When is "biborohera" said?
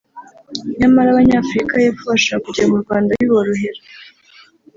3.19-3.81